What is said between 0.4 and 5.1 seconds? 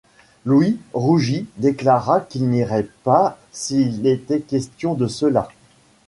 Lui, rougit, déclara qu’il n’irait pas, s’il était question de